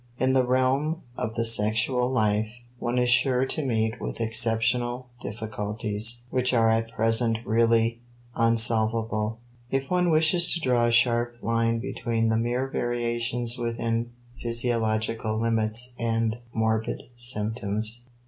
[0.17, 6.23] In the realm of the sexual life one is sure to meet with exceptional difficulties
[6.31, 8.01] which are at present really
[8.35, 9.37] unsolvable,
[9.69, 14.09] if one wishes to draw a sharp line between the mere variations within
[14.41, 18.01] physiological limits and morbid symptoms.